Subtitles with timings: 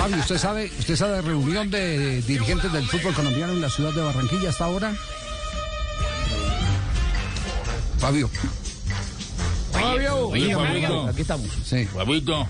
[0.00, 3.92] Fabio, ¿usted sabe, ¿usted sabe de reunión de dirigentes del fútbol colombiano en la ciudad
[3.92, 4.94] de Barranquilla hasta ahora?
[7.98, 8.30] Fabio.
[9.72, 11.06] Fabio, Oye, Fabito.
[11.06, 11.48] aquí estamos.
[11.64, 11.84] Sí.
[11.84, 12.48] Fabito,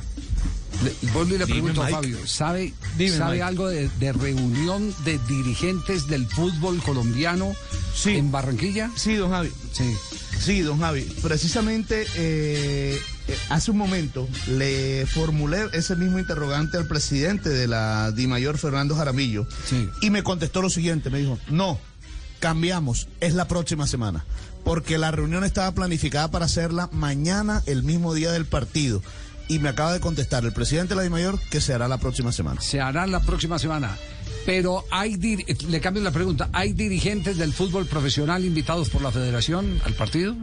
[0.84, 1.94] Le, vuelvo y le Dime, pregunto, Mike.
[1.94, 3.42] Fabio, ¿sabe, Dime, ¿sabe Mike.
[3.42, 7.52] algo de, de reunión de dirigentes del fútbol colombiano
[7.94, 8.16] Sí.
[8.16, 8.90] en Barranquilla?
[8.94, 9.50] Sí, don Javi.
[9.72, 9.92] Sí.
[10.40, 11.02] Sí, don Javi.
[11.22, 12.98] Precisamente eh,
[13.28, 18.96] eh, hace un momento le formulé ese mismo interrogante al presidente de la DIMAYOR, Fernando
[18.96, 19.88] Jaramillo, Sí.
[20.00, 21.78] y me contestó lo siguiente, me dijo, no,
[22.38, 24.24] cambiamos, es la próxima semana,
[24.64, 29.02] porque la reunión estaba planificada para hacerla mañana, el mismo día del partido.
[29.48, 32.30] Y me acaba de contestar el presidente de la DIMAYOR que se hará la próxima
[32.32, 32.60] semana.
[32.60, 33.96] Se hará la próxima semana.
[34.46, 39.80] Pero hay, le cambio la pregunta, ¿hay dirigentes del fútbol profesional invitados por la federación
[39.84, 40.36] al partido?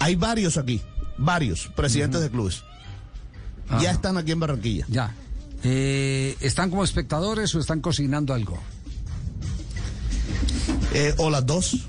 [0.00, 0.80] Hay varios aquí,
[1.18, 2.64] varios presidentes de clubes.
[3.80, 4.86] Ya están aquí en Barranquilla.
[4.88, 5.14] Ya.
[5.62, 8.58] Eh, ¿Están como espectadores o están cocinando algo?
[10.92, 11.86] Eh, o las dos.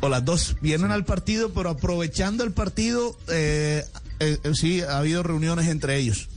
[0.00, 0.56] O las dos.
[0.60, 3.84] Vienen al partido, pero aprovechando el partido, eh,
[4.20, 6.28] eh, sí, ha habido reuniones entre ellos.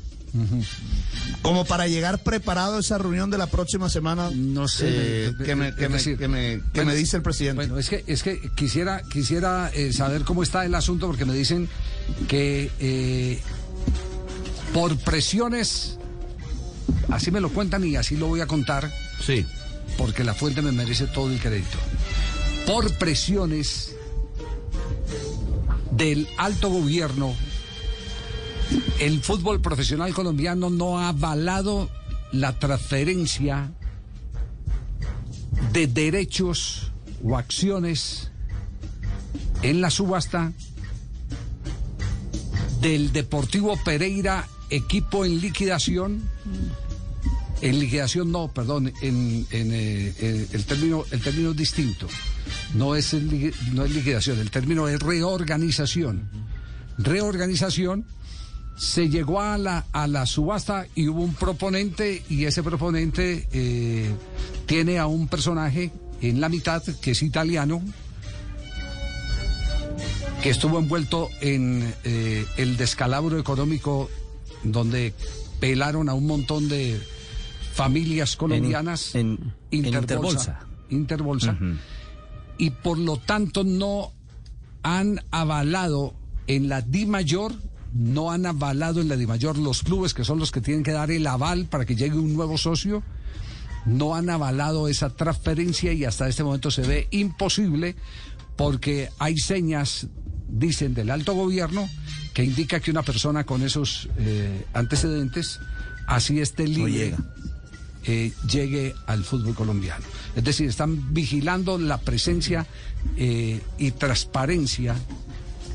[1.42, 4.30] Como para llegar preparado a esa reunión de la próxima semana.
[4.34, 6.96] No sé, eh, me- que, me, es que, me, decir, que me- que bueno, me
[6.98, 7.56] dice el presidente.
[7.56, 11.34] Bueno, es que, es que quisiera, quisiera eh, saber cómo está el asunto porque me
[11.34, 11.70] dicen
[12.28, 13.40] que eh,
[14.74, 15.98] por presiones,
[17.10, 18.92] así me lo cuentan y así lo voy a contar,
[19.26, 19.46] sí.
[19.98, 21.78] porque la fuente me merece todo el crédito.
[22.66, 23.92] Por presiones
[25.92, 27.34] del alto gobierno,
[29.00, 31.90] el fútbol profesional colombiano no ha avalado
[32.32, 33.72] la transferencia
[35.72, 36.92] de derechos
[37.24, 38.32] o acciones
[39.62, 40.54] en la subasta
[42.82, 46.22] del Deportivo Pereira, equipo en liquidación.
[47.62, 52.08] En liquidación no, perdón, en, eh, eh, el término el término es distinto.
[52.76, 56.30] No es, no es liquidación, el término es reorganización.
[56.98, 58.06] Reorganización
[58.78, 64.14] se llegó a la, a la subasta y hubo un proponente y ese proponente eh,
[64.66, 65.92] tiene a un personaje
[66.22, 67.82] en la mitad que es italiano
[70.42, 74.10] que estuvo envuelto en eh, el descalabro económico
[74.64, 75.14] donde
[75.60, 77.00] pelaron a un montón de
[77.74, 80.60] familias colombianas en- en Interbolsa.
[80.90, 81.58] Interbolsa,
[82.60, 84.12] y por lo tanto no
[84.84, 86.14] han avalado
[86.48, 87.54] en la Di Mayor,
[87.96, 90.92] no han avalado en la Di Mayor los clubes que son los que tienen que
[90.92, 93.02] dar el aval para que llegue un nuevo socio,
[93.86, 97.96] no han avalado esa transferencia y hasta este momento se ve imposible
[98.58, 100.08] porque hay señas,
[100.50, 101.88] dicen, del alto gobierno
[102.34, 105.62] que indica que una persona con esos eh, antecedentes,
[106.06, 107.18] así esté libre, llega.
[108.04, 110.04] eh, llegue al fútbol colombiano.
[110.36, 112.66] Es decir, están vigilando la presencia
[113.16, 114.96] eh, y transparencia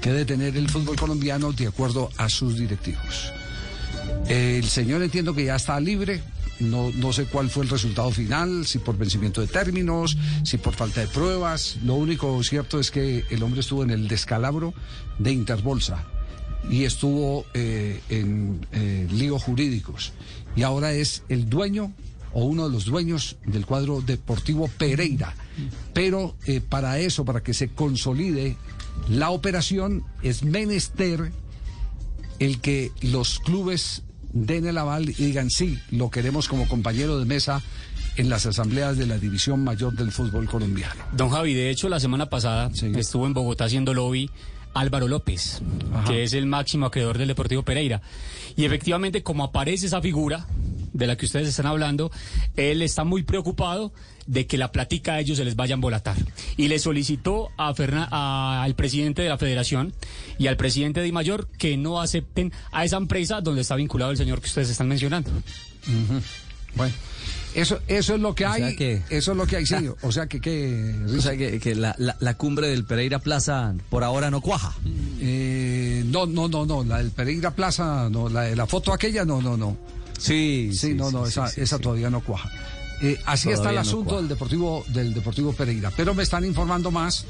[0.01, 3.33] que debe tener el fútbol colombiano de acuerdo a sus directivos.
[4.29, 6.23] El señor entiendo que ya está libre.
[6.61, 10.75] No, no sé cuál fue el resultado final, si por vencimiento de términos, si por
[10.75, 11.79] falta de pruebas.
[11.85, 14.75] Lo único cierto es que el hombre estuvo en el descalabro
[15.19, 16.05] de Interbolsa
[16.69, 20.13] y estuvo eh, en eh, líos jurídicos.
[20.55, 21.93] Y ahora es el dueño
[22.33, 25.35] o uno de los dueños del cuadro deportivo Pereira.
[25.95, 28.57] Pero eh, para eso, para que se consolide
[29.09, 31.33] la operación, es menester
[32.39, 34.03] el que los clubes
[34.33, 37.63] den el aval y digan sí, lo queremos como compañero de mesa
[38.17, 41.03] en las asambleas de la División Mayor del Fútbol Colombiano.
[41.13, 42.93] Don Javi, de hecho, la semana pasada Sí.
[42.97, 44.31] estuvo en Bogotá haciendo lobby
[44.75, 45.61] Álvaro López,
[45.93, 46.05] Ajá.
[46.11, 48.03] que es el máximo acreedor del Deportivo Pereira.
[48.57, 50.47] Y efectivamente, como aparece esa figura
[51.01, 52.13] de la que ustedes están hablando,
[52.57, 53.93] él está muy preocupado
[54.27, 56.17] de que la plática a ellos se les vaya a embolatar.
[56.57, 59.93] Y le solicitó a Ferna- a- al presidente de la federación
[60.39, 64.13] y al presidente de I Mayor que no acepten a esa empresa donde está vinculado
[64.13, 65.31] el señor que ustedes están mencionando.
[66.77, 66.95] Bueno,
[67.55, 68.77] eso, eso es lo que O hay.
[68.77, 69.75] que- Eso es lo que hay, sí.
[70.03, 73.75] O sea que, que O sea que, que la, la- la cumbre del Pereira Plaza
[73.89, 74.73] por ahora no cuaja.
[75.21, 76.85] eh, no, no, no, no.
[76.85, 78.29] La del Pereira Plaza, no.
[78.29, 79.77] La, de la foto aquella, no, no, no.
[80.21, 82.51] Sí, Sí, no, no, esa, sí, esa todavía no cuaja.
[83.03, 84.21] Eh, así está el no asunto cuaja.
[84.21, 85.91] del Deportivo, del Deportivo Pereira.
[85.97, 87.25] Pero me están informando más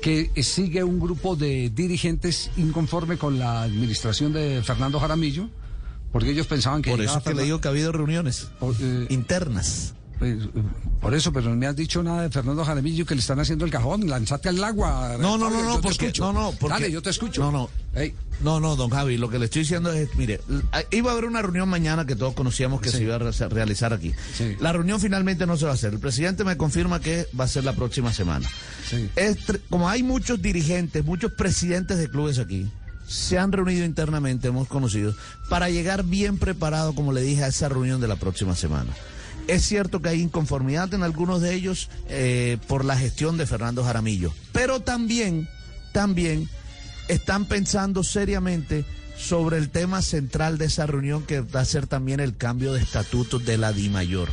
[0.00, 5.48] que eh, sigue un grupo de dirigentes inconforme con la administración de Fernando Jaramillo,
[6.10, 6.90] porque ellos pensaban que.
[6.90, 9.92] Por eso es que le digo que ha habido reuniones Por- eh, internas.
[10.18, 10.38] pues,
[11.02, 13.66] por eso, pero no me has dicho nada de Fernando Jaramillo que le están haciendo
[13.66, 14.08] el cajón.
[14.08, 15.16] Lanzate al agua.
[15.20, 17.42] No, no, no, no, porque, no, no, porque, Dale, yo te escucho.
[17.42, 17.70] No, no.
[18.42, 20.40] No, no, don Javi, lo que le estoy diciendo es, mire,
[20.92, 22.98] iba a haber una reunión mañana que todos conocíamos que Sí.
[22.98, 24.14] se iba a re- realizar aquí.
[24.34, 24.56] Sí.
[24.60, 25.92] La reunión finalmente no se va a hacer.
[25.92, 28.48] El presidente me confirma que va a ser la próxima semana.
[28.88, 29.10] Sí.
[29.16, 32.66] Es tr- como hay muchos dirigentes, muchos presidentes de clubes aquí,
[33.06, 35.14] se han reunido internamente, hemos conocido,
[35.50, 38.90] para llegar bien preparado, como le dije, a esa reunión de la próxima semana.
[39.48, 43.82] Es cierto que hay inconformidad en algunos de ellos eh, por la gestión de Fernando
[43.84, 45.48] Jaramillo, pero también,
[45.92, 46.48] también
[47.10, 48.84] están pensando seriamente
[49.16, 52.80] sobre el tema central de esa reunión que va a ser también el cambio de
[52.80, 54.28] estatutos de la DIMAYOR.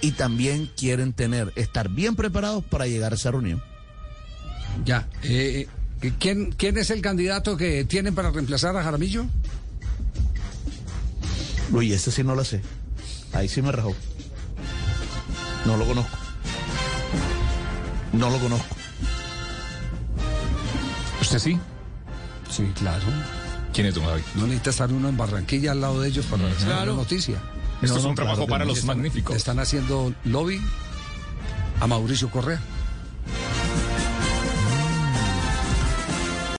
[0.00, 3.62] Y también quieren tener, estar bien preparados para llegar a esa reunión.
[4.84, 5.08] ya.
[5.22, 5.66] Eh,
[6.18, 9.26] ¿quién, ¿Quién es el candidato que tienen para reemplazar a Jaramillo?
[11.72, 12.60] Uy, ese sí no lo sé.
[13.32, 13.94] Ahí sí me rajó.
[15.64, 16.16] No lo conozco.
[18.12, 18.76] No lo conozco.
[21.20, 21.58] ¿Usted sí?
[22.54, 23.04] Sí, claro.
[23.72, 24.22] ¿Quién es don Javi?
[24.36, 27.36] No necesita estar uno en Barranquilla al lado de ellos para saber la noticia.
[27.82, 29.34] Esto No, es no, un trabajo claro para los Están- magníficos.
[29.36, 30.60] Están haciendo lobby
[31.80, 32.60] a Mauricio Correa.